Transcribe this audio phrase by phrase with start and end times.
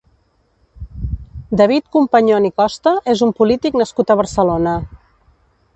[1.61, 4.77] David Companyon i Costa és un polític nascut a Barcelona.